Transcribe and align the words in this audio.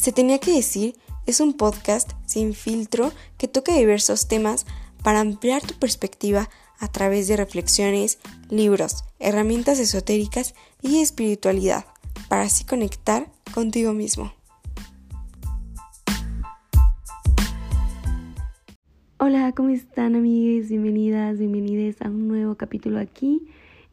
Se 0.00 0.12
tenía 0.12 0.38
que 0.38 0.54
decir 0.54 0.94
es 1.26 1.40
un 1.40 1.52
podcast 1.52 2.12
sin 2.24 2.54
filtro 2.54 3.12
que 3.36 3.48
toca 3.48 3.74
diversos 3.74 4.28
temas 4.28 4.64
para 5.04 5.20
ampliar 5.20 5.60
tu 5.60 5.74
perspectiva 5.74 6.48
a 6.78 6.88
través 6.88 7.28
de 7.28 7.36
reflexiones, 7.36 8.18
libros, 8.48 9.04
herramientas 9.18 9.78
esotéricas 9.78 10.54
y 10.80 11.00
espiritualidad, 11.00 11.84
para 12.30 12.44
así 12.44 12.64
conectar 12.64 13.30
contigo 13.52 13.92
mismo. 13.92 14.32
Hola, 19.18 19.52
¿cómo 19.54 19.68
están 19.68 20.16
amigues? 20.16 20.70
Bienvenidas, 20.70 21.36
bienvenidas 21.36 22.00
a 22.00 22.08
un 22.08 22.26
nuevo 22.26 22.54
capítulo 22.54 22.98
aquí 22.98 23.42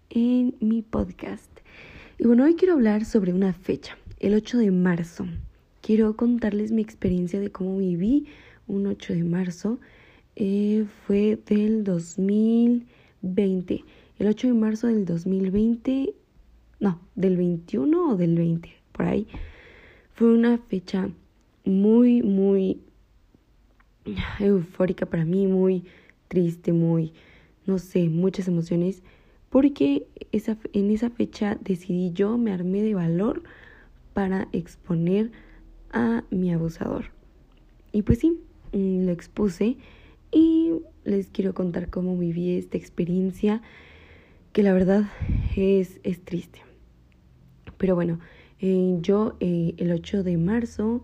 en 0.09 0.55
mi 0.61 0.83
podcast. 0.83 1.51
Y 2.17 2.25
bueno, 2.27 2.45
hoy 2.45 2.55
quiero 2.55 2.75
hablar 2.75 3.03
sobre 3.03 3.33
una 3.33 3.51
fecha, 3.51 3.97
el 4.21 4.35
8 4.35 4.59
de 4.59 4.71
marzo 4.71 5.27
quiero 5.87 6.17
contarles 6.17 6.73
mi 6.73 6.81
experiencia 6.81 7.39
de 7.39 7.49
cómo 7.49 7.77
viví 7.77 8.25
un 8.67 8.87
8 8.87 9.13
de 9.13 9.23
marzo. 9.23 9.79
Eh, 10.35 10.85
fue 11.05 11.39
del 11.45 11.85
2020. 11.85 13.85
El 14.19 14.27
8 14.27 14.47
de 14.47 14.53
marzo 14.53 14.87
del 14.87 15.05
2020, 15.05 16.13
no, 16.81 16.99
del 17.15 17.37
21 17.37 18.09
o 18.09 18.17
del 18.17 18.35
20, 18.35 18.69
por 18.91 19.05
ahí. 19.05 19.27
Fue 20.11 20.33
una 20.33 20.57
fecha 20.57 21.09
muy, 21.63 22.21
muy 22.21 22.81
eufórica 24.39 25.05
para 25.05 25.23
mí, 25.23 25.47
muy 25.47 25.85
triste, 26.27 26.73
muy, 26.73 27.13
no 27.65 27.79
sé, 27.79 28.09
muchas 28.09 28.49
emociones, 28.49 29.03
porque 29.49 30.05
esa, 30.33 30.57
en 30.73 30.91
esa 30.91 31.09
fecha 31.09 31.57
decidí 31.61 32.11
yo, 32.11 32.37
me 32.37 32.51
armé 32.51 32.81
de 32.81 32.93
valor 32.93 33.43
para 34.11 34.49
exponer 34.51 35.31
a 35.97 36.23
mi 36.29 36.53
abusador. 36.53 37.05
Y 37.91 38.03
pues 38.03 38.19
sí, 38.19 38.39
mm, 38.73 39.05
lo 39.05 39.11
expuse 39.11 39.77
y 40.31 40.73
les 41.03 41.27
quiero 41.27 41.53
contar 41.53 41.89
cómo 41.89 42.17
viví 42.17 42.57
esta 42.57 42.77
experiencia 42.77 43.61
que 44.53 44.63
la 44.63 44.73
verdad 44.73 45.05
es, 45.55 45.99
es 46.03 46.23
triste. 46.23 46.61
Pero 47.77 47.95
bueno, 47.95 48.19
eh, 48.59 48.97
yo 49.01 49.35
eh, 49.39 49.73
el 49.77 49.91
8 49.91 50.23
de 50.23 50.37
marzo 50.37 51.03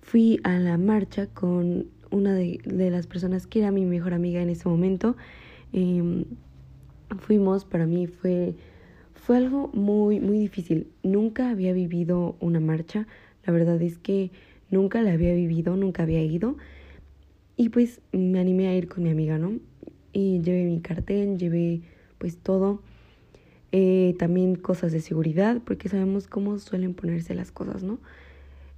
fui 0.00 0.40
a 0.44 0.58
la 0.58 0.76
marcha 0.78 1.26
con 1.26 1.86
una 2.10 2.34
de, 2.34 2.60
de, 2.64 2.90
las 2.90 3.06
personas 3.06 3.46
que 3.46 3.60
era 3.60 3.70
mi 3.70 3.86
mejor 3.86 4.12
amiga 4.12 4.42
en 4.42 4.50
ese 4.50 4.68
momento. 4.68 5.16
Em, 5.72 6.24
fuimos, 7.18 7.64
para 7.64 7.86
mí 7.86 8.06
fue, 8.06 8.54
fue 9.14 9.38
algo 9.38 9.68
muy, 9.72 10.20
muy 10.20 10.38
difícil. 10.38 10.88
Nunca 11.02 11.50
había 11.50 11.72
vivido 11.72 12.36
una 12.40 12.60
marcha, 12.60 13.06
la 13.44 13.52
verdad 13.52 13.80
es 13.82 13.98
que 13.98 14.30
nunca 14.70 15.02
la 15.02 15.12
había 15.12 15.34
vivido, 15.34 15.76
nunca 15.76 16.02
había 16.02 16.22
ido. 16.22 16.56
Y 17.56 17.68
pues 17.68 18.00
me 18.12 18.40
animé 18.40 18.68
a 18.68 18.74
ir 18.74 18.88
con 18.88 19.04
mi 19.04 19.10
amiga, 19.10 19.38
¿no? 19.38 19.58
Y 20.12 20.40
llevé 20.40 20.64
mi 20.64 20.80
cartel, 20.80 21.38
llevé 21.38 21.82
pues 22.18 22.38
todo. 22.38 22.82
Eh, 23.72 24.14
también 24.18 24.56
cosas 24.56 24.92
de 24.92 25.00
seguridad, 25.00 25.60
porque 25.64 25.88
sabemos 25.88 26.26
cómo 26.26 26.58
suelen 26.58 26.94
ponerse 26.94 27.34
las 27.34 27.50
cosas, 27.50 27.82
¿no? 27.82 27.98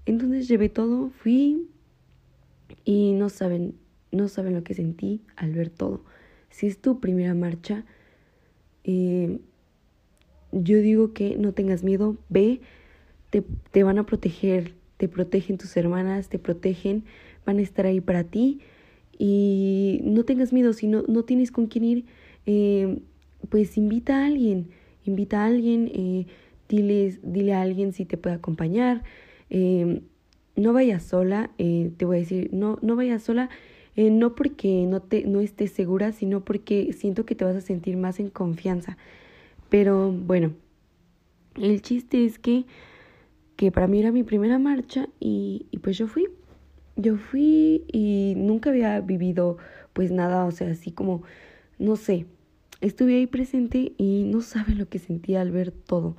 Entonces 0.07 0.47
llevé 0.47 0.69
todo, 0.69 1.11
fui 1.11 1.69
y 2.85 3.13
no 3.13 3.29
saben, 3.29 3.75
no 4.13 4.29
saben 4.29 4.55
lo 4.55 4.63
que 4.63 4.75
sentí 4.75 5.23
al 5.37 5.53
ver 5.53 5.71
todo. 5.71 6.05
Si 6.51 6.67
es 6.67 6.79
tu 6.79 7.01
primera 7.01 7.35
marcha, 7.35 7.85
eh, 8.85 9.41
yo 10.53 10.79
digo 10.79 11.13
que 11.13 11.37
no 11.37 11.53
tengas 11.53 11.83
miedo, 11.83 12.17
ve, 12.29 12.61
te, 13.43 13.83
van 13.83 13.99
a 13.99 14.07
proteger, 14.07 14.75
te 14.97 15.09
protegen 15.09 15.59
tus 15.59 15.77
hermanas, 15.77 16.29
te 16.29 16.39
protegen, 16.39 17.05
van 17.45 17.59
a 17.59 17.63
estar 17.63 17.87
ahí 17.87 18.01
para 18.01 18.25
ti 18.25 18.61
y 19.19 20.01
no 20.05 20.25
tengas 20.25 20.53
miedo, 20.53 20.73
si 20.73 20.87
no, 20.87 21.03
no 21.09 21.25
tienes 21.25 21.51
con 21.51 21.67
quién 21.67 21.85
ir, 21.85 22.05
eh, 22.47 22.99
pues 23.49 23.77
invita 23.77 24.23
a 24.23 24.27
alguien, 24.27 24.69
invita 25.05 25.43
a 25.43 25.47
alguien, 25.47 25.91
eh, 25.95 26.27
dile 26.69 27.55
a 27.55 27.63
alguien 27.63 27.93
si 27.93 28.05
te 28.05 28.17
puede 28.17 28.37
acompañar, 28.37 29.03
eh, 29.51 30.03
no 30.57 30.73
vayas 30.73 31.03
sola, 31.03 31.51
eh, 31.59 31.91
te 31.97 32.05
voy 32.05 32.19
a 32.19 32.21
decir, 32.21 32.51
no, 32.53 32.79
no 32.83 32.97
vayas 32.97 33.23
sola, 33.23 33.51
no 33.97 34.35
porque 34.35 34.87
no, 34.89 35.03
te, 35.03 35.25
no 35.25 35.41
estés 35.41 35.71
segura, 35.71 36.11
sino 36.11 36.45
porque 36.45 36.93
siento 36.93 37.25
que 37.25 37.37
te 37.37 37.45
vas 37.45 37.55
a 37.55 37.61
sentir 37.61 37.97
más 37.97 38.19
en 38.19 38.29
confianza. 38.29 38.97
Pero 39.69 40.11
bueno, 40.11 40.53
el 41.55 41.81
chiste 41.81 42.25
es 42.25 42.41
que 42.41 42.65
que 43.57 43.71
para 43.71 43.87
mí 43.87 44.01
era 44.01 44.13
mi 44.13 44.23
primera 44.23 44.59
marcha 44.59 45.09
y, 45.21 45.67
y 45.71 45.79
pues 45.79 45.99
yo 45.99 46.07
fui. 46.07 46.27
Yo 46.97 47.17
fui 47.17 47.85
y 47.93 48.35
nunca 48.37 48.71
había 48.71 49.01
vivido 49.01 49.59
pues 49.93 50.11
nada, 50.11 50.45
o 50.45 50.51
sea, 50.51 50.71
así 50.71 50.93
como, 50.93 51.23
no 51.79 51.97
sé, 51.97 52.27
estuve 52.81 53.17
ahí 53.17 53.27
presente 53.27 53.93
y 53.97 54.25
no 54.25 54.41
sabe 54.43 54.75
lo 54.75 54.89
que 54.89 54.99
sentía 54.99 55.41
al 55.41 55.51
ver 55.51 55.71
todo. 55.73 56.17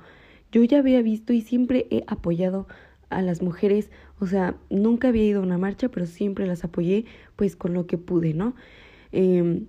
Yo 0.52 0.62
ya 0.64 0.78
había 0.78 1.02
visto 1.02 1.32
y 1.32 1.40
siempre 1.40 1.86
he 1.90 2.04
apoyado 2.06 2.66
a 3.10 3.22
las 3.22 3.42
mujeres, 3.42 3.90
o 4.18 4.26
sea, 4.26 4.56
nunca 4.70 5.08
había 5.08 5.24
ido 5.24 5.40
a 5.40 5.44
una 5.44 5.58
marcha, 5.58 5.88
pero 5.88 6.06
siempre 6.06 6.46
las 6.46 6.64
apoyé 6.64 7.04
pues 7.36 7.56
con 7.56 7.72
lo 7.72 7.86
que 7.86 7.98
pude, 7.98 8.34
¿no? 8.34 8.54
Eh, 9.12 9.62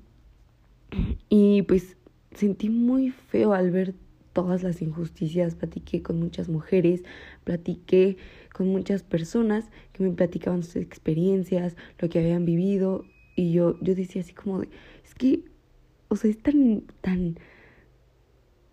y 1.29 1.61
pues 1.63 1.97
sentí 2.33 2.69
muy 2.69 3.11
feo 3.11 3.53
al 3.53 3.71
ver 3.71 3.93
todas 4.37 4.61
las 4.61 4.83
injusticias, 4.83 5.55
platiqué 5.55 6.03
con 6.03 6.19
muchas 6.19 6.47
mujeres, 6.47 7.01
platiqué 7.43 8.17
con 8.53 8.67
muchas 8.67 9.01
personas 9.01 9.65
que 9.93 10.03
me 10.03 10.11
platicaban 10.11 10.61
sus 10.61 10.75
experiencias, 10.75 11.75
lo 11.97 12.07
que 12.07 12.19
habían 12.19 12.45
vivido 12.45 13.03
y 13.35 13.51
yo 13.51 13.79
yo 13.81 13.95
decía 13.95 14.21
así 14.21 14.35
como 14.35 14.59
de, 14.59 14.69
es 15.03 15.15
que 15.15 15.41
o 16.07 16.15
sea, 16.15 16.29
es 16.29 16.37
tan 16.37 16.83
tan 17.01 17.39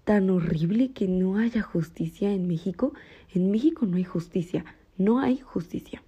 tan 0.05 0.29
horrible 0.29 0.93
que 0.93 1.09
no 1.09 1.39
haya 1.39 1.63
justicia 1.63 2.31
en 2.31 2.47
México. 2.47 2.93
En 3.35 3.51
México 3.51 3.87
no 3.87 3.97
hay 3.97 4.05
justicia, 4.05 4.67
no 4.99 5.19
hay 5.19 5.39
justicia. 5.39 6.03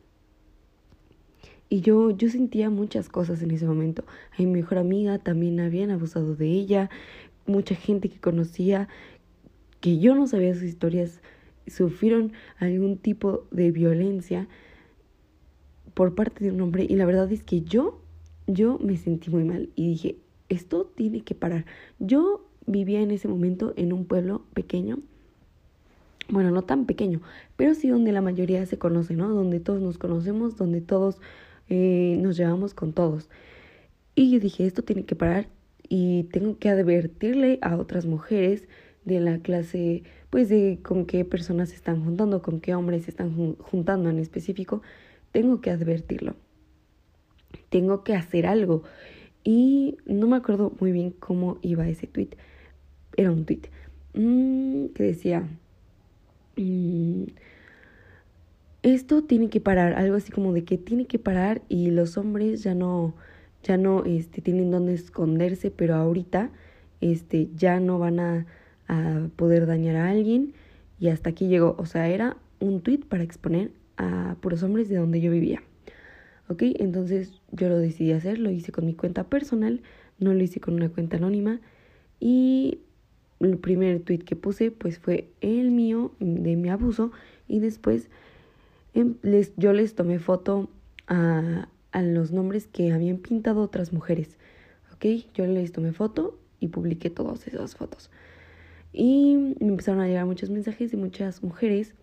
Y 1.70 1.80
yo, 1.80 2.10
yo 2.10 2.28
sentía 2.28 2.68
muchas 2.68 3.08
cosas 3.08 3.40
en 3.40 3.52
ese 3.52 3.64
momento. 3.64 4.04
A 4.32 4.42
mi 4.42 4.48
mejor 4.48 4.76
amiga 4.76 5.18
también 5.18 5.60
habían 5.60 5.90
abusado 5.90 6.36
de 6.36 6.46
ella, 6.46 6.90
mucha 7.46 7.74
gente 7.74 8.08
que 8.08 8.20
conocía 8.20 8.88
que 9.86 9.98
yo 10.00 10.16
no 10.16 10.26
sabía 10.26 10.52
sus 10.52 10.64
historias, 10.64 11.20
sufrieron 11.68 12.32
algún 12.58 12.98
tipo 12.98 13.46
de 13.52 13.70
violencia 13.70 14.48
por 15.94 16.16
parte 16.16 16.42
de 16.42 16.50
un 16.50 16.60
hombre 16.60 16.84
y 16.88 16.96
la 16.96 17.06
verdad 17.06 17.30
es 17.30 17.44
que 17.44 17.60
yo, 17.60 18.00
yo 18.48 18.80
me 18.80 18.96
sentí 18.96 19.30
muy 19.30 19.44
mal 19.44 19.70
y 19.76 19.86
dije, 19.86 20.16
esto 20.48 20.90
tiene 20.96 21.20
que 21.20 21.36
parar. 21.36 21.66
Yo 22.00 22.44
vivía 22.66 23.00
en 23.00 23.12
ese 23.12 23.28
momento 23.28 23.74
en 23.76 23.92
un 23.92 24.06
pueblo 24.06 24.42
pequeño, 24.54 24.98
bueno, 26.30 26.50
no 26.50 26.62
tan 26.62 26.86
pequeño, 26.86 27.20
pero 27.56 27.72
sí 27.76 27.88
donde 27.88 28.10
la 28.10 28.22
mayoría 28.22 28.66
se 28.66 28.78
conoce, 28.78 29.14
¿no? 29.14 29.28
Donde 29.28 29.60
todos 29.60 29.80
nos 29.80 29.98
conocemos, 29.98 30.56
donde 30.56 30.80
todos 30.80 31.20
eh, 31.68 32.18
nos 32.20 32.36
llevamos 32.36 32.74
con 32.74 32.92
todos. 32.92 33.30
Y 34.16 34.32
yo 34.32 34.40
dije, 34.40 34.66
esto 34.66 34.82
tiene 34.82 35.04
que 35.04 35.14
parar 35.14 35.46
y 35.88 36.24
tengo 36.32 36.58
que 36.58 36.70
advertirle 36.70 37.60
a 37.62 37.76
otras 37.76 38.04
mujeres 38.04 38.66
de 39.06 39.20
la 39.20 39.38
clase, 39.38 40.02
pues 40.28 40.50
de 40.50 40.80
con 40.82 41.06
qué 41.06 41.24
personas 41.24 41.70
se 41.70 41.76
están 41.76 42.04
juntando, 42.04 42.42
con 42.42 42.60
qué 42.60 42.74
hombres 42.74 43.04
se 43.04 43.10
están 43.10 43.54
juntando 43.56 44.10
en 44.10 44.18
específico, 44.18 44.82
tengo 45.32 45.60
que 45.60 45.70
advertirlo. 45.70 46.34
Tengo 47.70 48.04
que 48.04 48.14
hacer 48.14 48.46
algo. 48.46 48.82
Y 49.44 49.96
no 50.06 50.26
me 50.26 50.36
acuerdo 50.36 50.72
muy 50.80 50.92
bien 50.92 51.12
cómo 51.12 51.58
iba 51.62 51.88
ese 51.88 52.08
tweet. 52.08 52.30
Era 53.16 53.30
un 53.30 53.46
tweet 53.46 53.62
mm, 54.14 54.86
que 54.88 55.04
decía, 55.04 55.48
mm, 56.56 57.22
esto 58.82 59.22
tiene 59.22 59.48
que 59.48 59.60
parar, 59.60 59.94
algo 59.94 60.16
así 60.16 60.32
como 60.32 60.52
de 60.52 60.64
que 60.64 60.78
tiene 60.78 61.06
que 61.06 61.18
parar 61.18 61.62
y 61.68 61.90
los 61.90 62.18
hombres 62.18 62.62
ya 62.64 62.74
no, 62.74 63.14
ya 63.62 63.76
no 63.76 64.04
este, 64.04 64.42
tienen 64.42 64.72
dónde 64.72 64.94
esconderse, 64.94 65.70
pero 65.70 65.94
ahorita 65.94 66.50
este, 67.00 67.48
ya 67.54 67.78
no 67.78 67.98
van 67.98 68.20
a 68.20 68.46
a 68.88 69.28
poder 69.36 69.66
dañar 69.66 69.96
a 69.96 70.10
alguien 70.10 70.54
y 70.98 71.08
hasta 71.08 71.30
aquí 71.30 71.48
llegó. 71.48 71.74
O 71.78 71.86
sea, 71.86 72.08
era 72.08 72.36
un 72.60 72.80
tweet 72.80 73.00
para 73.08 73.22
exponer 73.22 73.70
a 73.96 74.36
puros 74.40 74.62
hombres 74.62 74.88
de 74.88 74.96
donde 74.96 75.20
yo 75.20 75.30
vivía. 75.30 75.62
¿Ok? 76.48 76.62
Entonces 76.78 77.40
yo 77.50 77.68
lo 77.68 77.78
decidí 77.78 78.12
hacer, 78.12 78.38
lo 78.38 78.50
hice 78.50 78.72
con 78.72 78.86
mi 78.86 78.94
cuenta 78.94 79.24
personal, 79.24 79.82
no 80.18 80.32
lo 80.32 80.42
hice 80.42 80.60
con 80.60 80.74
una 80.74 80.88
cuenta 80.88 81.16
anónima 81.16 81.60
y 82.20 82.78
el 83.40 83.58
primer 83.58 84.00
tweet 84.00 84.20
que 84.20 84.36
puse 84.36 84.70
pues 84.70 84.98
fue 84.98 85.28
el 85.40 85.70
mío 85.70 86.12
de 86.20 86.56
mi 86.56 86.70
abuso 86.70 87.10
y 87.48 87.58
después 87.58 88.08
em, 88.94 89.16
les, 89.22 89.52
yo 89.56 89.72
les 89.72 89.94
tomé 89.94 90.18
foto 90.18 90.70
a, 91.08 91.68
a 91.92 92.02
los 92.02 92.32
nombres 92.32 92.66
que 92.66 92.92
habían 92.92 93.18
pintado 93.18 93.60
otras 93.60 93.92
mujeres. 93.92 94.38
¿Ok? 94.94 95.04
Yo 95.34 95.46
les 95.46 95.72
tomé 95.72 95.92
foto 95.92 96.38
y 96.60 96.68
publiqué 96.68 97.10
todas 97.10 97.46
esas 97.46 97.74
fotos. 97.74 98.10
Y 98.98 99.36
me 99.60 99.68
empezaron 99.68 100.00
a 100.00 100.06
llegar 100.06 100.24
muchos 100.24 100.48
mensajes 100.48 100.90
de 100.90 100.96
muchas 100.96 101.42
mujeres 101.42 101.94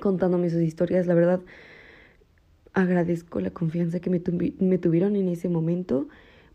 contándome 0.00 0.48
sus 0.48 0.62
historias. 0.62 1.08
La 1.08 1.14
verdad, 1.14 1.40
agradezco 2.72 3.40
la 3.40 3.50
confianza 3.50 3.98
que 3.98 4.08
me, 4.08 4.20
tuvieron 4.78 5.16
en 5.16 5.28
ese 5.28 5.48
momento 5.48 6.06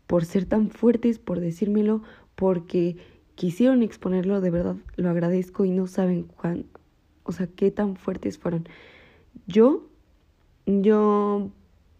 por 0.06 0.24
ser 0.24 0.46
tan 0.46 0.70
fuertes, 0.70 1.18
por 1.18 1.40
decírmelo, 1.40 2.02
porque 2.36 2.96
quisieron 3.34 3.82
exponerlo, 3.82 4.40
de 4.40 4.50
verdad 4.50 4.76
lo 4.96 5.10
agradezco 5.10 5.66
y 5.66 5.72
no 5.72 5.86
saben 5.86 6.22
cuán, 6.22 6.64
o 7.24 7.32
sea, 7.32 7.46
qué 7.48 7.70
tan 7.70 7.96
fuertes 7.96 8.38
fueron. 8.38 8.66
Yo, 9.46 9.90
yo 10.64 11.50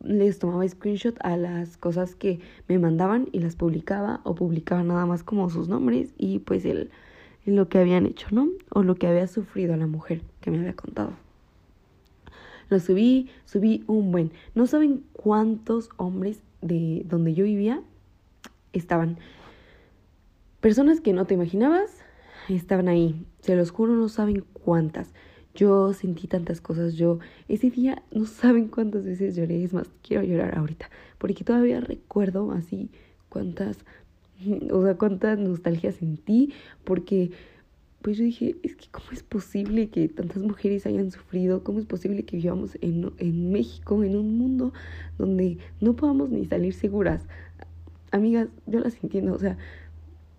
les 0.01 0.39
tomaba 0.39 0.67
screenshot 0.67 1.19
a 1.21 1.37
las 1.37 1.77
cosas 1.77 2.15
que 2.15 2.41
me 2.69 2.79
mandaban 2.79 3.29
y 3.33 3.41
las 3.41 3.55
publicaba 3.55 4.23
o 4.25 4.35
publicaba 4.35 4.83
nada 4.83 5.05
más 5.05 5.23
como 5.23 5.51
sus 5.51 5.69
nombres 5.69 6.15
y 6.17 6.39
pues 6.39 6.65
el, 6.65 6.91
lo 7.51 7.69
que 7.69 7.79
habían 7.79 8.07
hecho, 8.07 8.29
¿no? 8.31 8.49
O 8.71 8.83
lo 8.83 8.95
que 8.97 9.07
había 9.07 9.27
sufrido 9.27 9.77
la 9.77 9.87
mujer 9.87 10.23
que 10.41 10.51
me 10.51 10.59
había 10.59 10.75
contado. 10.75 11.13
Lo 12.69 12.79
subí, 12.81 13.31
subí 13.45 13.85
un 13.87 14.13
buen. 14.13 14.33
No 14.55 14.67
saben 14.67 15.05
cuántos 15.13 15.89
hombres 15.97 16.41
de 16.61 17.03
donde 17.07 17.35
yo 17.35 17.45
vivía 17.45 17.83
estaban. 18.73 19.19
Personas 20.61 21.01
que 21.01 21.13
no 21.13 21.25
te 21.25 21.35
imaginabas 21.35 21.97
estaban 22.49 22.89
ahí. 22.89 23.27
Se 23.41 23.57
los 23.57 23.71
juro, 23.71 23.95
no 23.95 24.09
saben 24.09 24.45
cuántas. 24.53 25.13
Yo 25.55 25.93
sentí 25.93 26.27
tantas 26.27 26.61
cosas. 26.61 26.95
Yo 26.95 27.21
ese 27.49 27.71
día 27.71 28.03
no 28.13 28.27
saben 28.27 28.69
cuántas 28.69 29.05
veces 29.05 29.35
lloré. 29.35 29.65
Es 29.65 29.73
más, 29.73 29.89
quiero 30.03 30.23
llorar 30.23 30.59
ahorita. 30.59 30.91
Porque 31.19 31.45
todavía 31.45 31.81
recuerdo 31.81 32.53
así 32.53 32.91
cuántas, 33.29 33.79
o 34.71 34.83
sea, 34.85 34.97
cuántas 34.97 35.39
nostalgias 35.39 35.97
sentí. 35.97 36.53
Porque 36.85 37.31
pues 38.03 38.17
yo 38.17 38.25
dije, 38.25 38.57
es 38.63 38.77
que 38.77 38.87
cómo 38.91 39.07
es 39.13 39.23
posible 39.23 39.89
que 39.89 40.09
tantas 40.09 40.43
mujeres 40.43 40.87
hayan 40.87 41.11
sufrido, 41.11 41.65
cómo 41.65 41.79
es 41.81 41.87
posible 41.87 42.25
que 42.25 42.37
vivamos 42.37 42.79
en, 42.81 43.13
en 43.19 43.51
México, 43.51 44.03
en 44.05 44.17
un 44.17 44.39
mundo 44.39 44.73
donde 45.19 45.59
no 45.81 45.97
podamos 45.97 46.31
ni 46.31 46.45
salir 46.47 46.75
seguras. 46.75 47.27
Amigas, 48.11 48.49
yo 48.67 48.81
las 48.81 49.03
entiendo, 49.03 49.35
o 49.35 49.39
sea, 49.39 49.59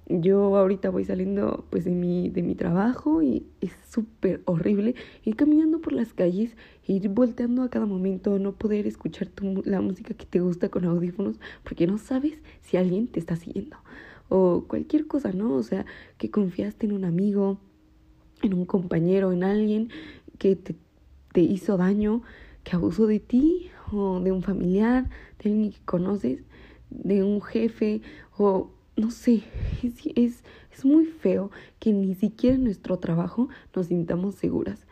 yo 0.09 0.57
ahorita 0.57 0.89
voy 0.89 1.05
saliendo 1.05 1.65
pues 1.69 1.85
de 1.85 1.91
mi, 1.91 2.29
de 2.29 2.41
mi 2.41 2.55
trabajo 2.55 3.21
y 3.21 3.45
es 3.61 3.71
súper 3.89 4.41
horrible 4.45 4.95
ir 5.23 5.35
caminando 5.35 5.79
por 5.79 5.93
las 5.93 6.13
calles, 6.13 6.57
ir 6.87 7.07
volteando 7.09 7.61
a 7.61 7.69
cada 7.69 7.85
momento, 7.85 8.39
no 8.39 8.53
poder 8.53 8.87
escuchar 8.87 9.27
tu, 9.27 9.61
la 9.65 9.81
música 9.81 10.15
que 10.15 10.25
te 10.25 10.39
gusta 10.39 10.69
con 10.69 10.85
audífonos 10.85 11.39
porque 11.63 11.85
no 11.85 11.99
sabes 11.99 12.33
si 12.61 12.77
alguien 12.77 13.07
te 13.07 13.19
está 13.19 13.35
siguiendo 13.35 13.77
o 14.29 14.65
cualquier 14.67 15.07
cosa, 15.07 15.31
¿no? 15.31 15.53
O 15.53 15.63
sea, 15.63 15.85
que 16.17 16.31
confiaste 16.31 16.85
en 16.85 16.93
un 16.93 17.05
amigo, 17.05 17.59
en 18.41 18.53
un 18.53 18.65
compañero, 18.65 19.31
en 19.31 19.43
alguien 19.43 19.89
que 20.37 20.55
te, 20.55 20.75
te 21.33 21.41
hizo 21.41 21.77
daño, 21.77 22.23
que 22.63 22.75
abusó 22.75 23.07
de 23.07 23.19
ti 23.19 23.69
o 23.91 24.19
de 24.19 24.31
un 24.31 24.41
familiar, 24.41 25.09
de 25.43 25.49
alguien 25.49 25.71
que 25.71 25.79
conoces, 25.85 26.43
de 26.89 27.23
un 27.23 27.41
jefe 27.41 28.01
o 28.37 28.71
no 28.99 29.11
sé, 29.11 29.43
es, 29.83 30.43
es, 30.73 30.85
muy 30.85 31.05
feo 31.05 31.51
que 31.79 31.91
ni 31.91 32.15
siquiera 32.15 32.55
en 32.55 32.63
nuestro 32.63 32.99
trabajo 32.99 33.49
nos 33.75 33.87
sintamos 33.87 34.35
seguras. 34.35 34.85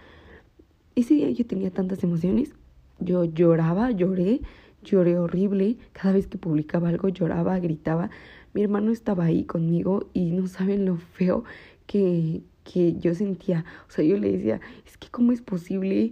Ese 0.95 1.13
día 1.13 1.29
yo 1.29 1.45
tenía 1.45 1.71
tantas 1.71 2.03
emociones, 2.03 2.51
yo 2.99 3.23
lloraba, 3.23 3.91
lloré, 3.91 4.41
lloré 4.83 5.17
horrible, 5.17 5.77
cada 5.93 6.13
vez 6.13 6.27
que 6.27 6.37
publicaba 6.37 6.89
algo 6.89 7.07
lloraba, 7.07 7.57
gritaba. 7.59 8.09
Mi 8.53 8.63
hermano 8.63 8.91
estaba 8.91 9.25
ahí 9.25 9.45
conmigo 9.45 10.09
y 10.13 10.31
no 10.31 10.47
saben 10.47 10.85
lo 10.85 10.97
feo 10.97 11.45
que, 11.85 12.41
que 12.65 12.97
yo 12.97 13.15
sentía. 13.15 13.63
O 13.87 13.91
sea, 13.91 14.03
yo 14.03 14.17
le 14.17 14.33
decía, 14.33 14.59
es 14.85 14.97
que 14.97 15.07
cómo 15.09 15.31
es 15.31 15.41
posible. 15.41 16.11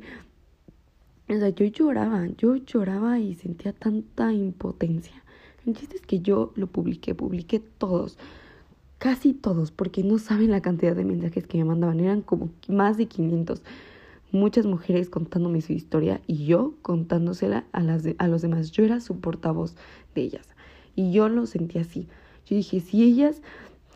O 1.28 1.34
sea, 1.34 1.50
yo 1.50 1.66
lloraba, 1.66 2.28
yo 2.38 2.56
lloraba 2.56 3.20
y 3.20 3.34
sentía 3.36 3.74
tanta 3.74 4.32
impotencia. 4.32 5.25
El 5.66 5.76
es 5.76 6.02
que 6.02 6.20
yo 6.20 6.52
lo 6.56 6.68
publiqué, 6.68 7.16
publiqué 7.16 7.60
todos, 7.60 8.18
casi 9.00 9.34
todos, 9.34 9.72
porque 9.72 10.04
no 10.04 10.20
saben 10.20 10.52
la 10.52 10.62
cantidad 10.62 10.96
de 10.96 11.06
mensajes 11.06 11.48
que 11.48 11.58
me 11.58 11.66
mandaban, 11.66 12.00
eran 12.00 12.22
como 12.22 12.50
más 12.68 12.98
de 12.98 13.08
500. 13.08 13.64
Muchas 14.32 14.66
mujeres 14.66 15.10
contándome 15.10 15.62
su 15.62 15.74
historia 15.74 16.22
y 16.28 16.46
yo 16.46 16.74
contándosela 16.82 17.66
a, 17.72 17.82
las 17.82 18.04
a 18.18 18.28
los 18.28 18.42
demás. 18.42 18.72
Yo 18.72 18.84
era 18.84 19.00
su 19.00 19.20
portavoz 19.20 19.76
de 20.14 20.22
ellas 20.22 20.48
y 20.96 21.12
yo 21.12 21.30
lo 21.30 21.46
sentí 21.46 21.80
así. 21.80 22.08
Yo 22.46 22.56
dije, 22.56 22.80
si 22.80 23.04
ellas 23.04 23.42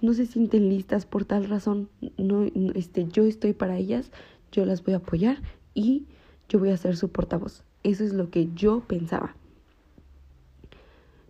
no 0.02 0.14
se 0.14 0.26
sienten 0.26 0.70
listas 0.70 1.06
por 1.06 1.26
tal 1.26 1.48
razón, 1.48 1.90
no, 2.18 2.46
este, 2.74 3.08
yo 3.08 3.26
estoy 3.26 3.54
para 3.54 3.78
ellas, 3.78 4.12
yo 4.52 4.66
las 4.66 4.84
voy 4.84 4.94
a 4.94 4.98
apoyar 4.98 5.42
y 5.74 6.06
yo 6.48 6.60
voy 6.60 6.70
a 6.70 6.78
ser 6.78 6.98
su 6.98 7.10
portavoz. 7.10 7.64
Eso 7.84 8.04
es 8.04 8.14
lo 8.14 8.30
que 8.30 8.50
yo 8.56 8.82
pensaba. 8.82 9.36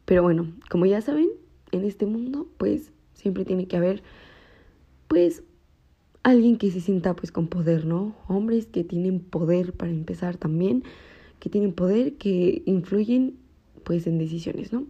Pero 0.09 0.23
bueno, 0.23 0.51
como 0.71 0.87
ya 0.87 1.01
saben, 1.01 1.29
en 1.71 1.83
este 1.83 2.07
mundo 2.07 2.47
pues 2.57 2.91
siempre 3.13 3.45
tiene 3.45 3.67
que 3.67 3.77
haber 3.77 4.01
pues 5.07 5.43
alguien 6.23 6.57
que 6.57 6.71
se 6.71 6.81
sienta 6.81 7.15
pues 7.15 7.31
con 7.31 7.45
poder, 7.45 7.85
¿no? 7.85 8.15
Hombres 8.27 8.65
que 8.65 8.83
tienen 8.83 9.19
poder 9.19 9.73
para 9.73 9.91
empezar 9.91 10.37
también, 10.37 10.83
que 11.39 11.51
tienen 11.51 11.73
poder, 11.73 12.15
que 12.15 12.63
influyen 12.65 13.37
pues 13.83 14.07
en 14.07 14.17
decisiones, 14.17 14.73
¿no? 14.73 14.87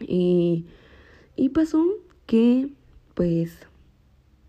Y, 0.00 0.64
y 1.36 1.50
pasó 1.50 1.84
que 2.24 2.70
pues 3.12 3.58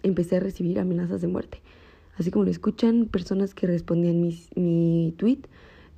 empecé 0.02 0.38
a 0.38 0.40
recibir 0.40 0.80
amenazas 0.80 1.20
de 1.20 1.28
muerte. 1.28 1.60
Así 2.16 2.32
como 2.32 2.46
lo 2.46 2.52
escuchan, 2.52 3.06
personas 3.06 3.54
que 3.54 3.68
respondían 3.68 4.22
mi, 4.22 4.42
mi 4.56 5.14
tweet 5.18 5.42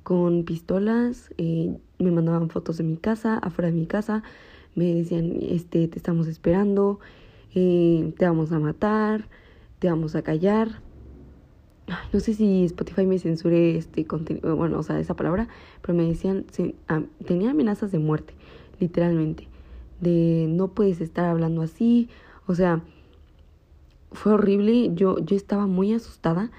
con 0.02 0.44
pistolas, 0.44 1.32
eh, 1.38 1.78
me 2.04 2.10
mandaban 2.10 2.50
fotos 2.50 2.76
de 2.78 2.84
mi 2.84 2.96
casa, 2.96 3.38
afuera 3.38 3.70
de 3.70 3.76
mi 3.76 3.86
casa, 3.86 4.22
me 4.74 4.94
decían, 4.94 5.36
este, 5.40 5.88
te 5.88 5.98
estamos 5.98 6.26
esperando, 6.26 7.00
eh, 7.54 8.12
te 8.18 8.26
vamos 8.26 8.52
a 8.52 8.58
matar, 8.58 9.28
te 9.78 9.88
vamos 9.88 10.14
a 10.14 10.22
callar. 10.22 10.80
no 12.12 12.20
sé 12.20 12.34
si 12.34 12.64
Spotify 12.64 13.06
me 13.06 13.18
censure 13.18 13.76
este 13.76 14.06
contenido, 14.06 14.56
bueno, 14.56 14.78
o 14.78 14.82
sea, 14.82 14.98
esa 14.98 15.14
palabra, 15.14 15.48
pero 15.82 15.94
me 15.96 16.04
decían, 16.04 16.46
tenía 17.24 17.50
amenazas 17.50 17.92
de 17.92 17.98
muerte, 17.98 18.34
literalmente, 18.80 19.48
de 20.00 20.46
no 20.48 20.68
puedes 20.68 21.00
estar 21.00 21.26
hablando 21.26 21.62
así, 21.62 22.08
o 22.46 22.54
sea, 22.54 22.82
fue 24.12 24.32
horrible, 24.32 24.90
yo, 24.94 25.18
yo 25.18 25.36
estaba 25.36 25.66
muy 25.66 25.92
asustada 25.92 26.50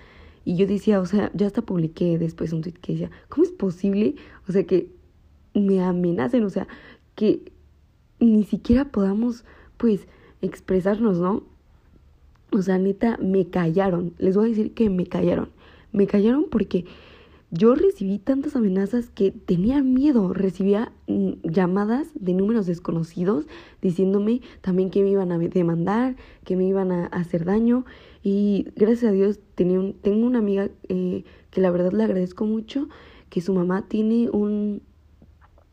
y 0.43 0.55
yo 0.55 0.67
decía, 0.67 0.99
o 0.99 1.05
sea, 1.05 1.31
ya 1.33 1.47
hasta 1.47 1.63
publiqué 1.63 2.19
después 2.19 2.53
un 2.53 2.61
tweet 2.61 2.73
que 2.73 2.93
decía, 2.93 3.11
¿cómo 3.29 3.45
es 3.45 3.51
posible? 3.51 4.15
O 4.47 4.51
sea, 4.51 4.63
que 4.65 4.89
me 5.55 5.81
amenacen, 5.81 6.43
o 6.43 6.49
sea, 6.49 6.67
que 7.15 7.51
ni 8.19 8.43
siquiera 8.43 8.85
podamos, 8.85 9.45
pues, 9.77 10.07
expresarnos, 10.41 11.19
¿no? 11.19 11.43
O 12.51 12.61
sea, 12.61 12.77
neta, 12.77 13.17
me 13.21 13.49
callaron. 13.49 14.13
Les 14.17 14.35
voy 14.35 14.45
a 14.45 14.49
decir 14.49 14.73
que 14.73 14.89
me 14.89 15.07
callaron. 15.07 15.49
Me 15.91 16.07
callaron 16.07 16.45
porque 16.49 16.85
yo 17.51 17.75
recibí 17.75 18.19
tantas 18.19 18.55
amenazas 18.55 19.09
que 19.09 19.31
tenía 19.31 19.81
miedo. 19.81 20.33
Recibía 20.33 20.91
mm, 21.07 21.33
llamadas 21.43 22.07
de 22.15 22.33
números 22.33 22.65
desconocidos 22.65 23.45
diciéndome 23.81 24.41
también 24.61 24.89
que 24.89 25.03
me 25.03 25.09
iban 25.09 25.31
a 25.31 25.37
demandar, 25.37 26.15
que 26.43 26.55
me 26.55 26.65
iban 26.65 26.91
a 26.91 27.07
hacer 27.07 27.45
daño. 27.45 27.85
Y 28.23 28.67
gracias 28.75 29.11
a 29.11 29.13
Dios 29.13 29.39
tenía 29.55 29.79
un, 29.79 29.93
tengo 29.93 30.25
una 30.25 30.39
amiga 30.39 30.69
eh, 30.89 31.23
que 31.51 31.61
la 31.61 31.71
verdad 31.71 31.91
le 31.93 32.03
agradezco 32.03 32.45
mucho, 32.45 32.89
que 33.29 33.41
su 33.41 33.53
mamá 33.53 33.87
tiene 33.87 34.29
un, 34.29 34.81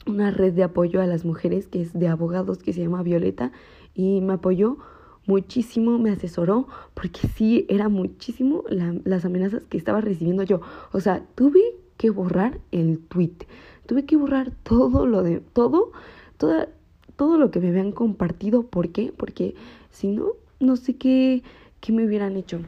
una 0.07 0.31
red 0.31 0.53
de 0.53 0.65
apoyo 0.65 1.01
a 1.01 1.07
las 1.07 1.25
mujeres 1.25 1.69
que 1.69 1.81
es 1.81 1.93
de 1.93 2.09
abogados 2.09 2.59
que 2.59 2.73
se 2.73 2.81
llama 2.81 3.03
Violeta 3.03 3.53
y 3.95 4.21
me 4.21 4.35
apoyó 4.35 4.79
muchísimo, 5.27 5.99
me 5.99 6.11
asesoró, 6.11 6.67
porque 6.95 7.29
sí, 7.29 7.67
era 7.69 7.89
muchísimo 7.89 8.65
las 8.69 9.25
amenazas 9.25 9.65
que 9.65 9.79
estaba 9.79 10.01
recibiendo 10.01 10.43
yo. 10.43 10.61
O 10.93 11.01
sea, 11.01 11.25
tuve 11.35 11.61
que 11.97 12.11
borrar 12.11 12.59
el 12.73 12.99
tweet, 12.99 13.47
tuve 13.87 14.05
que 14.05 14.17
borrar 14.17 14.53
todo 14.63 15.07
lo 15.07 15.23
de, 15.23 15.41
todo, 15.41 15.93
toda, 16.39 16.69
todo 17.17 17.39
lo 17.39 17.51
que 17.51 17.61
me 17.61 17.69
habían 17.69 17.93
compartido. 17.93 18.65
¿Por 18.65 18.89
qué? 18.89 19.13
Porque 19.17 19.55
si 19.91 20.09
no, 20.09 20.33
no 20.59 20.77
sé 20.77 20.97
qué, 20.97 21.43
qué 21.81 21.93
me 21.93 22.05
hubieran 22.05 22.37
hecho. 22.37 22.61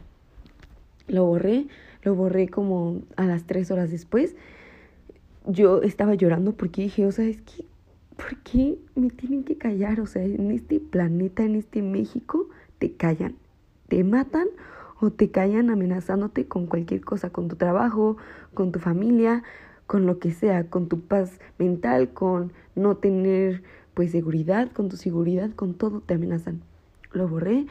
Lo 1.08 1.24
borré, 1.24 1.66
lo 2.02 2.14
borré 2.14 2.48
como 2.48 3.00
a 3.16 3.26
las 3.26 3.44
tres 3.44 3.70
horas 3.70 3.90
después 3.90 4.36
yo 5.46 5.82
estaba 5.82 6.14
llorando 6.14 6.52
porque 6.52 6.82
dije, 6.82 7.06
o 7.06 7.12
sea, 7.12 7.26
es 7.26 7.40
que, 7.42 7.64
¿por 8.16 8.36
qué 8.38 8.78
me 8.94 9.10
tienen 9.10 9.44
que 9.44 9.56
callar? 9.56 10.00
O 10.00 10.06
sea, 10.06 10.24
en 10.24 10.50
este 10.50 10.80
planeta, 10.80 11.44
en 11.44 11.56
este 11.56 11.82
México, 11.82 12.48
te 12.78 12.92
callan, 12.92 13.36
te 13.88 14.04
matan 14.04 14.46
o 15.00 15.10
te 15.10 15.30
callan 15.30 15.70
amenazándote 15.70 16.46
con 16.46 16.66
cualquier 16.66 17.02
cosa, 17.02 17.30
con 17.30 17.48
tu 17.48 17.56
trabajo, 17.56 18.16
con 18.54 18.72
tu 18.72 18.78
familia, 18.78 19.42
con 19.86 20.06
lo 20.06 20.18
que 20.18 20.32
sea, 20.32 20.68
con 20.68 20.88
tu 20.88 21.00
paz 21.00 21.38
mental, 21.58 22.12
con 22.12 22.52
no 22.74 22.96
tener 22.96 23.62
pues 23.92 24.10
seguridad, 24.10 24.72
con 24.72 24.88
tu 24.88 24.96
seguridad, 24.96 25.50
con 25.54 25.74
todo 25.74 26.00
te 26.00 26.14
amenazan. 26.14 26.62
Lo 27.12 27.28
borré, 27.28 27.66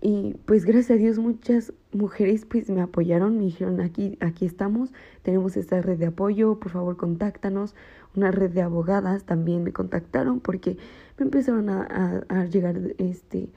Y 0.00 0.34
pues 0.44 0.64
gracias 0.64 0.90
a 0.90 0.94
Dios 0.94 1.18
muchas 1.18 1.72
mujeres 1.92 2.44
pues 2.44 2.68
me 2.68 2.82
apoyaron, 2.82 3.38
me 3.38 3.44
dijeron 3.44 3.80
aquí, 3.80 4.18
aquí 4.20 4.44
estamos, 4.44 4.92
tenemos 5.22 5.56
esta 5.56 5.80
red 5.80 5.98
de 5.98 6.06
apoyo, 6.06 6.60
por 6.60 6.70
favor 6.72 6.96
contáctanos. 6.96 7.74
Una 8.14 8.30
red 8.30 8.50
de 8.50 8.62
abogadas 8.62 9.24
también 9.24 9.62
me 9.62 9.72
contactaron 9.72 10.40
porque 10.40 10.76
me 11.18 11.24
empezaron 11.24 11.68
a, 11.68 12.24
a, 12.28 12.44
llegar 12.46 12.78
este 12.98 13.48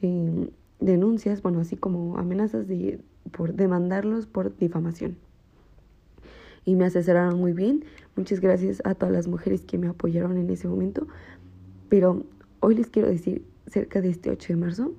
em, 0.00 0.48
denuncias, 0.80 1.42
bueno, 1.42 1.60
así 1.60 1.76
como 1.76 2.18
amenazas 2.18 2.68
de 2.68 3.00
por 3.30 3.54
demandarlos 3.54 4.26
por 4.26 4.56
difamación. 4.56 5.16
Y 6.64 6.74
me 6.74 6.84
asesoraron 6.84 7.38
muy 7.38 7.52
bien. 7.52 7.84
Muchas 8.16 8.40
gracias 8.40 8.82
a 8.84 8.94
todas 8.94 9.12
las 9.12 9.28
mujeres 9.28 9.62
que 9.62 9.78
me 9.78 9.88
apoyaron 9.88 10.36
en 10.38 10.48
ese 10.50 10.68
momento. 10.68 11.06
Pero 11.88 12.24
hoy 12.60 12.76
les 12.76 12.88
quiero 12.88 13.08
decir 13.08 13.44
cerca 13.66 14.00
de 14.00 14.10
este 14.10 14.30
8 14.30 14.52
de 14.52 14.56
marzo 14.56 14.92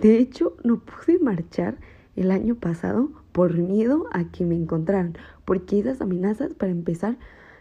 de 0.00 0.18
hecho 0.18 0.56
no 0.64 0.80
pude 0.80 1.18
marchar 1.18 1.76
el 2.16 2.30
año 2.30 2.54
pasado 2.54 3.10
por 3.32 3.54
miedo 3.54 4.06
a 4.12 4.24
que 4.24 4.44
me 4.44 4.54
encontraran, 4.54 5.14
porque 5.44 5.78
esas 5.78 6.00
amenazas, 6.00 6.54
para 6.54 6.72
empezar, 6.72 7.16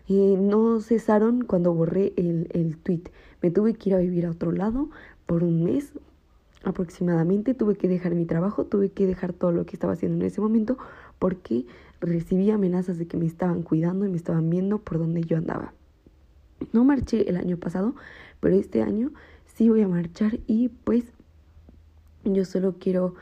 eh, 0.07 0.37
no 0.39 0.79
cesaron 0.81 1.43
cuando 1.43 1.73
borré 1.73 2.13
el, 2.15 2.47
el 2.51 2.77
tweet. 2.77 3.03
Me 3.41 3.51
tuve 3.51 3.73
que 3.73 3.89
ir 3.89 3.95
a 3.95 3.99
vivir 3.99 4.25
a 4.25 4.31
otro 4.31 4.51
lado 4.51 4.89
por 5.25 5.43
un 5.43 5.63
mes 5.63 5.93
aproximadamente, 6.63 7.53
tuve 7.53 7.75
que 7.75 7.87
dejar 7.87 8.15
mi 8.15 8.25
trabajo, 8.25 8.65
tuve 8.65 8.89
que 8.89 9.05
dejar 9.05 9.33
todo 9.33 9.51
lo 9.51 9.65
que 9.65 9.75
estaba 9.75 9.93
haciendo 9.93 10.17
en 10.17 10.27
ese 10.27 10.41
momento, 10.41 10.77
porque 11.19 11.65
recibí 12.01 12.49
amenazas 12.51 12.97
de 12.97 13.07
que 13.07 13.17
me 13.17 13.25
estaban 13.25 13.61
cuidando 13.63 14.05
y 14.05 14.09
me 14.09 14.17
estaban 14.17 14.49
viendo 14.49 14.79
por 14.79 14.97
donde 14.99 15.21
yo 15.21 15.37
andaba. 15.37 15.73
No 16.73 16.83
marché 16.83 17.29
el 17.29 17.37
año 17.37 17.57
pasado, 17.57 17.95
pero 18.39 18.55
este 18.55 18.81
año 18.81 19.11
sí 19.45 19.69
voy 19.69 19.81
a 19.81 19.87
marchar 19.87 20.39
y 20.47 20.69
pues 20.69 21.05
yo 22.25 22.45
solo 22.45 22.75
quiero, 22.79 23.15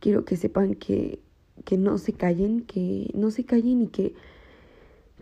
quiero 0.00 0.24
que 0.24 0.36
sepan 0.36 0.74
que, 0.74 1.20
que 1.64 1.76
no 1.76 1.98
se 1.98 2.12
callen, 2.12 2.62
que 2.62 3.10
no 3.14 3.30
se 3.30 3.44
callen 3.44 3.82
y 3.82 3.86
que, 3.88 4.14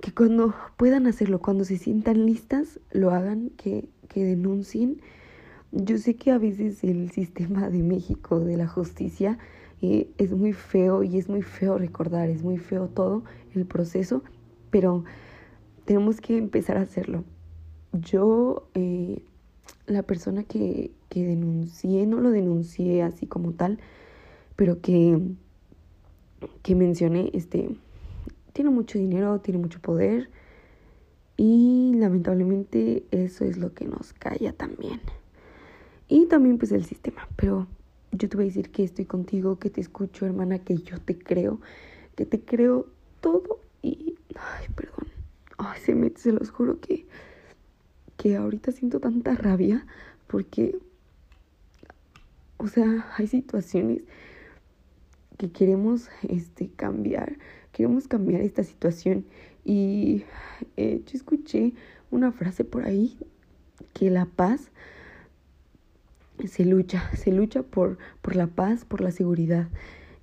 que 0.01 0.13
cuando 0.13 0.55
puedan 0.77 1.07
hacerlo, 1.07 1.41
cuando 1.41 1.65
se 1.65 1.77
sientan 1.77 2.27
listas, 2.27 2.81
lo 2.93 3.11
hagan, 3.11 3.51
que, 3.51 3.89
que 4.09 4.25
denuncien. 4.25 5.01
Yo 5.73 5.99
sé 5.99 6.17
que 6.17 6.31
a 6.31 6.39
veces 6.39 6.83
el 6.83 7.11
sistema 7.11 7.69
de 7.69 7.83
México, 7.83 8.41
de 8.41 8.57
la 8.57 8.67
justicia, 8.67 9.39
eh, 9.83 10.11
es 10.19 10.33
muy 10.33 10.53
feo 10.53 11.03
y 11.03 11.17
es 11.17 11.29
muy 11.29 11.43
feo 11.43 11.79
recordar, 11.79 12.29
es 12.29 12.43
muy 12.43 12.59
feo 12.59 12.89
todo 12.89 13.25
el 13.55 13.67
proceso, 13.67 14.23
pero 14.71 15.05
tenemos 15.85 16.21
que 16.21 16.37
empezar 16.37 16.77
a 16.77 16.83
hacerlo. 16.83 17.25
Yo 17.93 18.69
eh, 18.75 19.23
la 19.91 20.03
persona 20.03 20.45
que, 20.45 20.93
que 21.09 21.25
denuncié, 21.25 22.07
no 22.07 22.21
lo 22.21 22.31
denuncié 22.31 23.03
así 23.03 23.27
como 23.27 23.53
tal, 23.53 23.79
pero 24.57 24.81
que, 24.81 25.19
que 26.63 26.75
mencioné, 26.75 27.31
este, 27.35 27.71
tiene 28.53 28.71
mucho 28.71 28.99
dinero, 28.99 29.41
tiene 29.41 29.59
mucho 29.59 29.81
poder 29.81 30.31
y 31.37 31.95
lamentablemente 31.97 33.05
eso 33.11 33.45
es 33.45 33.57
lo 33.57 33.73
que 33.75 33.87
nos 33.87 34.13
calla 34.13 34.53
también. 34.53 35.01
Y 36.09 36.27
también 36.27 36.59
pues 36.59 36.73
el 36.73 36.85
sistema, 36.85 37.29
pero 37.37 37.67
yo 38.13 38.29
te 38.29 38.37
voy 38.37 38.45
a 38.45 38.49
decir 38.49 38.71
que 38.71 38.85
estoy 38.85 39.05
contigo, 39.07 39.59
que 39.59 39.71
te 39.71 39.81
escucho, 39.81 40.27
hermana, 40.27 40.59
que 40.59 40.77
yo 40.77 41.01
te 41.01 41.17
creo, 41.17 41.61
que 42.17 42.27
te 42.27 42.41
creo 42.41 42.87
todo 43.21 43.61
y, 43.83 44.17
ay, 44.35 44.67
perdón, 44.75 45.09
ay, 45.59 45.81
se 45.81 45.95
me, 45.95 46.11
se 46.17 46.33
los 46.33 46.51
juro 46.51 46.81
que 46.81 47.07
que 48.21 48.37
ahorita 48.37 48.71
siento 48.71 49.01
tanta 49.01 49.35
rabia 49.35 49.87
porque, 50.27 50.79
o 52.59 52.69
sea, 52.69 53.07
hay 53.17 53.27
situaciones 53.27 54.03
que 55.39 55.51
queremos 55.51 56.11
este, 56.29 56.69
cambiar, 56.69 57.39
queremos 57.73 58.09
cambiar 58.09 58.43
esta 58.43 58.63
situación 58.63 59.25
y 59.65 60.25
eh, 60.77 61.01
yo 61.07 61.13
escuché 61.15 61.73
una 62.11 62.31
frase 62.31 62.63
por 62.63 62.85
ahí 62.85 63.17
que 63.95 64.11
la 64.11 64.27
paz 64.27 64.71
se 66.47 66.67
lucha, 66.67 67.11
se 67.17 67.33
lucha 67.33 67.63
por, 67.63 67.97
por 68.21 68.37
la 68.37 68.49
paz, 68.49 68.85
por 68.85 69.01
la 69.01 69.13
seguridad. 69.13 69.69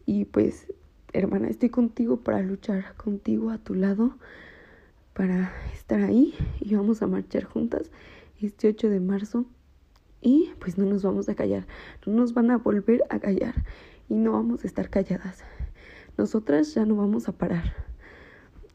Y 0.05 0.25
pues, 0.25 0.71
hermana, 1.13 1.47
estoy 1.47 1.69
contigo 1.69 2.17
para 2.17 2.43
luchar 2.43 2.93
contigo 2.93 3.49
a 3.49 3.57
tu 3.57 3.73
lado 3.73 4.19
para 5.17 5.51
estar 5.73 5.99
ahí 6.01 6.35
y 6.59 6.75
vamos 6.75 7.01
a 7.01 7.07
marchar 7.07 7.43
juntas 7.43 7.89
este 8.39 8.67
8 8.67 8.87
de 8.87 8.99
marzo 8.99 9.45
y 10.21 10.51
pues 10.59 10.77
no 10.77 10.85
nos 10.85 11.01
vamos 11.01 11.27
a 11.27 11.33
callar, 11.33 11.65
no 12.05 12.13
nos 12.13 12.35
van 12.35 12.51
a 12.51 12.57
volver 12.59 13.03
a 13.09 13.17
callar 13.17 13.55
y 14.09 14.13
no 14.13 14.33
vamos 14.33 14.63
a 14.63 14.67
estar 14.67 14.91
calladas. 14.91 15.43
Nosotras 16.19 16.75
ya 16.75 16.85
no 16.85 16.95
vamos 16.95 17.27
a 17.27 17.31
parar. 17.31 17.73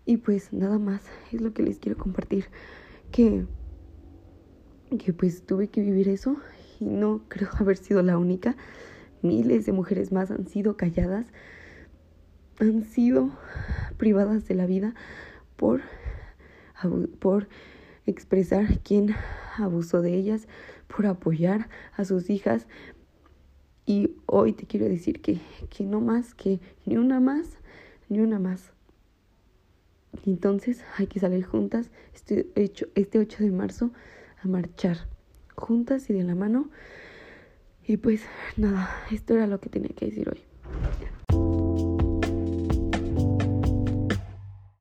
Y 0.04 0.16
pues 0.16 0.52
nada 0.52 0.80
más 0.80 1.02
es 1.30 1.40
lo 1.40 1.52
que 1.52 1.62
les 1.62 1.78
quiero 1.78 1.96
compartir 1.96 2.46
que 3.12 3.46
que 4.98 5.12
pues 5.12 5.46
tuve 5.46 5.68
que 5.68 5.80
vivir 5.80 6.08
eso 6.08 6.36
y 6.80 6.86
no 6.86 7.22
creo 7.28 7.50
haber 7.60 7.76
sido 7.76 8.02
la 8.02 8.18
única. 8.18 8.56
Miles 9.22 9.64
de 9.64 9.72
mujeres 9.72 10.10
más 10.10 10.32
han 10.32 10.48
sido 10.48 10.76
calladas, 10.76 11.26
han 12.58 12.82
sido 12.82 13.30
privadas 13.96 14.48
de 14.48 14.56
la 14.56 14.66
vida 14.66 14.96
por 15.54 15.82
por 17.18 17.48
expresar 18.06 18.80
quién 18.80 19.14
abusó 19.56 20.02
de 20.02 20.14
ellas, 20.14 20.48
por 20.88 21.06
apoyar 21.06 21.68
a 21.96 22.04
sus 22.04 22.30
hijas. 22.30 22.66
Y 23.86 24.16
hoy 24.26 24.52
te 24.52 24.66
quiero 24.66 24.86
decir 24.86 25.20
que, 25.20 25.40
que 25.70 25.84
no 25.84 26.00
más, 26.00 26.34
que 26.34 26.60
ni 26.86 26.96
una 26.96 27.20
más, 27.20 27.58
ni 28.08 28.20
una 28.20 28.38
más. 28.38 28.72
Entonces 30.26 30.84
hay 30.96 31.06
que 31.06 31.20
salir 31.20 31.44
juntas 31.44 31.90
este, 32.14 32.48
hecho, 32.54 32.86
este 32.94 33.18
8 33.18 33.44
de 33.44 33.50
marzo 33.50 33.90
a 34.42 34.48
marchar 34.48 35.08
juntas 35.56 36.10
y 36.10 36.12
de 36.12 36.22
la 36.22 36.34
mano. 36.34 36.70
Y 37.86 37.96
pues 37.96 38.22
nada, 38.56 38.90
esto 39.10 39.34
era 39.34 39.46
lo 39.46 39.58
que 39.60 39.68
tenía 39.68 39.90
que 39.90 40.06
decir 40.06 40.28
hoy. 40.28 40.42